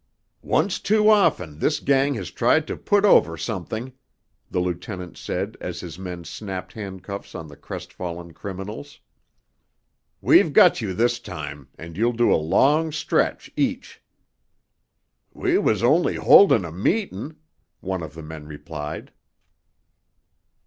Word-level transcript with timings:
"Once 0.41 0.79
too 0.79 1.11
often 1.11 1.59
this 1.59 1.79
gang 1.79 2.15
has 2.15 2.31
tried 2.31 2.65
to 2.65 2.75
put 2.75 3.05
over 3.05 3.37
something!" 3.37 3.93
the 4.49 4.59
lieutenant 4.59 5.15
said 5.15 5.55
as 5.61 5.79
his 5.81 5.99
men 5.99 6.23
snapped 6.23 6.73
handcuffs 6.73 7.35
on 7.35 7.45
the 7.47 7.55
crestfallen 7.55 8.33
criminals. 8.33 8.99
"We've 10.19 10.53
got 10.53 10.81
you 10.81 10.95
this 10.95 11.19
time, 11.19 11.67
and 11.77 11.95
you'll 11.97 12.13
do 12.13 12.33
a 12.33 12.35
long 12.57 12.91
stretch 12.91 13.51
each." 13.55 14.01
"We 15.35 15.59
was 15.59 15.83
only 15.83 16.15
holdin' 16.15 16.65
a 16.65 16.71
meetin'," 16.71 17.35
one 17.79 18.01
of 18.01 18.15
the 18.15 18.23
men 18.23 18.47
replied. 18.47 19.11